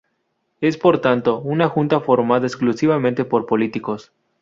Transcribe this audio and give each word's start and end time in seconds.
Es, 0.61 0.79
por 0.79 0.99
tanto, 0.99 1.37
una 1.41 1.69
junta 1.69 1.99
formada 1.99 2.47
exclusivamente 2.47 3.23
por 3.23 3.45
políticos. 3.45 4.11